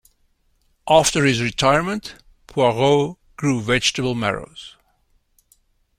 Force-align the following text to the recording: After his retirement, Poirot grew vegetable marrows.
After 0.89 1.25
his 1.25 1.41
retirement, 1.43 2.15
Poirot 2.47 3.17
grew 3.37 3.61
vegetable 3.61 4.15
marrows. 4.15 4.75